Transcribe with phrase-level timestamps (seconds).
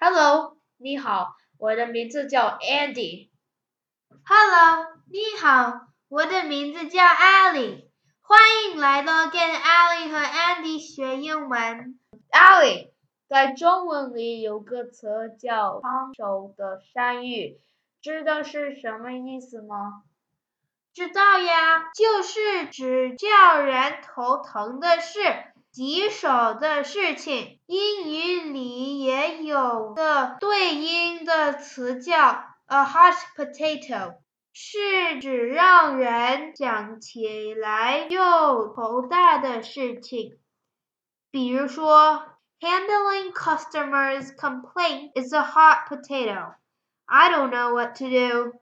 [0.00, 3.30] Hello，你好，我的名字叫 Andy。
[4.24, 7.88] Hello，你好，我的名字叫 Ali
[8.20, 8.38] 欢
[8.70, 11.98] 迎来到跟 Ali 和 Andy 学英文。
[12.30, 12.92] Ali，
[13.28, 17.60] 在中文里有个词叫“烫手的山芋”，
[18.00, 20.04] 知道是什么意思吗？
[20.94, 25.18] 知道呀，就是指叫人头疼的事、
[25.70, 27.60] 棘手的事情。
[27.66, 34.16] 英语里也有个对应的词叫 a hot potato，
[34.52, 40.38] 是指让人想起来又头大的事情。
[41.30, 42.24] 比如说
[42.60, 46.54] ，Handling customers' complaint is a hot potato.
[47.04, 48.60] I don't know what to do.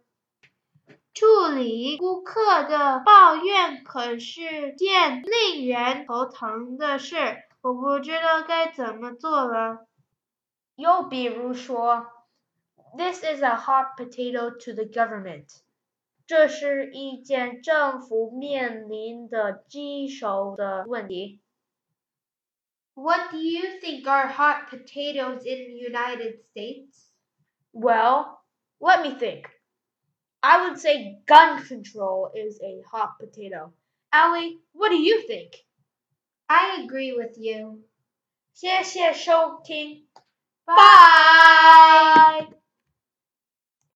[1.15, 7.15] 处理顾客的抱怨可是件令人头疼的事，
[7.61, 9.87] 我不知道该怎么做了。
[10.75, 12.05] 又比如说，
[12.97, 15.47] This is a hot potato to the government。
[16.27, 21.41] 这是一件政府面临的棘手的问题。
[22.93, 27.09] What do you think are hot potatoes in the United States?
[27.71, 28.39] Well,
[28.79, 29.45] let me think.
[30.45, 33.73] I would say gun control is a hot potato.
[34.11, 35.55] Ali, what do you think?
[36.49, 37.83] I agree with you.
[38.53, 40.05] 谢谢收听，
[40.65, 40.75] Bye.